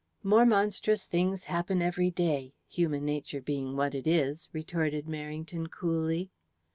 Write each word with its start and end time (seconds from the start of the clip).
"More 0.23 0.47
monstrous 0.47 1.05
things 1.05 1.43
happen 1.43 1.79
every 1.79 2.09
day 2.09 2.55
human 2.67 3.05
nature 3.05 3.39
being 3.39 3.75
what 3.75 3.93
it 3.93 4.07
is," 4.07 4.49
retorted 4.51 5.05
Merrington 5.05 5.69
coolly. 5.69 6.31